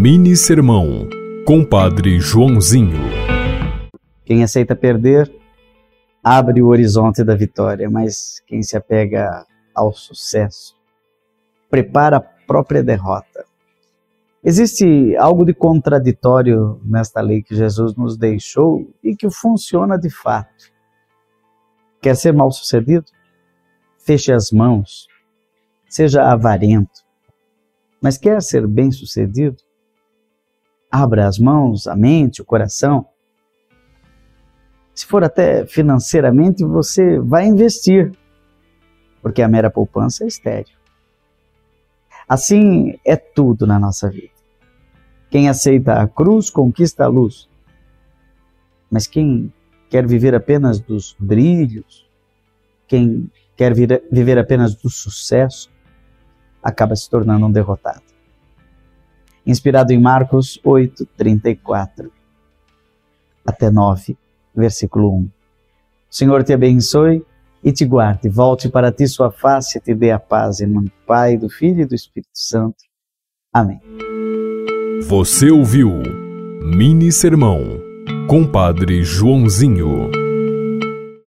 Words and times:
Mini 0.00 0.36
Sermão, 0.36 1.08
Compadre 1.44 2.20
Joãozinho. 2.20 3.00
Quem 4.24 4.44
aceita 4.44 4.76
perder, 4.76 5.28
abre 6.22 6.62
o 6.62 6.68
horizonte 6.68 7.24
da 7.24 7.34
vitória, 7.34 7.90
mas 7.90 8.40
quem 8.46 8.62
se 8.62 8.76
apega 8.76 9.44
ao 9.74 9.92
sucesso, 9.92 10.76
prepara 11.68 12.18
a 12.18 12.20
própria 12.20 12.80
derrota. 12.80 13.44
Existe 14.44 15.16
algo 15.16 15.44
de 15.44 15.52
contraditório 15.52 16.80
nesta 16.84 17.20
lei 17.20 17.42
que 17.42 17.56
Jesus 17.56 17.96
nos 17.96 18.16
deixou 18.16 18.88
e 19.02 19.16
que 19.16 19.28
funciona 19.28 19.98
de 19.98 20.10
fato. 20.10 20.72
Quer 22.00 22.14
ser 22.14 22.32
mal 22.32 22.52
sucedido? 22.52 23.06
Feche 23.98 24.32
as 24.32 24.52
mãos, 24.52 25.08
seja 25.88 26.22
avarento. 26.22 27.04
Mas 28.00 28.16
quer 28.16 28.40
ser 28.40 28.64
bem 28.64 28.92
sucedido? 28.92 29.56
Abra 30.90 31.26
as 31.26 31.38
mãos, 31.38 31.86
a 31.86 31.94
mente, 31.94 32.40
o 32.40 32.44
coração. 32.44 33.06
Se 34.94 35.06
for 35.06 35.22
até 35.22 35.66
financeiramente, 35.66 36.64
você 36.64 37.18
vai 37.20 37.46
investir, 37.46 38.12
porque 39.22 39.42
a 39.42 39.48
mera 39.48 39.70
poupança 39.70 40.24
é 40.24 40.26
estéreo. 40.26 40.76
Assim 42.26 42.98
é 43.04 43.16
tudo 43.16 43.66
na 43.66 43.78
nossa 43.78 44.10
vida. 44.10 44.32
Quem 45.30 45.48
aceita 45.48 46.00
a 46.00 46.08
cruz 46.08 46.48
conquista 46.48 47.04
a 47.04 47.08
luz. 47.08 47.48
Mas 48.90 49.06
quem 49.06 49.52
quer 49.90 50.06
viver 50.06 50.34
apenas 50.34 50.80
dos 50.80 51.14
brilhos, 51.18 52.08
quem 52.86 53.30
quer 53.54 53.74
viver 53.74 54.38
apenas 54.38 54.74
do 54.74 54.88
sucesso, 54.88 55.70
acaba 56.62 56.96
se 56.96 57.08
tornando 57.10 57.44
um 57.46 57.52
derrotado 57.52 58.17
inspirado 59.48 59.92
em 59.92 60.00
Marcos 60.00 60.60
8, 60.62 61.06
34 61.16 62.12
até 63.44 63.70
9, 63.70 64.16
versículo 64.54 65.16
1. 65.16 65.22
O 65.22 65.30
Senhor 66.10 66.44
te 66.44 66.52
abençoe 66.52 67.24
e 67.64 67.72
te 67.72 67.84
guarde, 67.84 68.28
volte 68.28 68.68
para 68.68 68.92
ti 68.92 69.08
sua 69.08 69.32
face 69.32 69.78
e 69.78 69.80
te 69.80 69.94
dê 69.94 70.10
a 70.10 70.18
paz, 70.18 70.60
em 70.60 70.66
nome 70.66 70.88
do 70.88 71.06
Pai, 71.06 71.36
do 71.36 71.48
Filho 71.48 71.82
e 71.82 71.86
do 71.86 71.94
Espírito 71.94 72.30
Santo. 72.34 72.76
Amém. 73.52 73.80
Você 75.08 75.50
ouviu 75.50 75.90
Mini 76.62 77.10
Sermão, 77.10 77.62
Compadre 78.28 79.02
Joãozinho. 79.02 80.27